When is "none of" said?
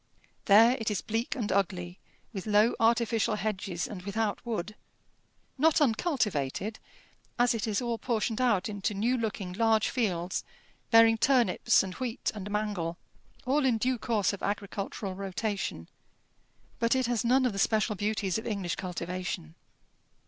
17.23-17.53